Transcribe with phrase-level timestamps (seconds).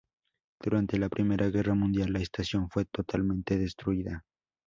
[0.59, 4.25] Durante la Primera Guerra Mundial, la estación fue totalmente destruida.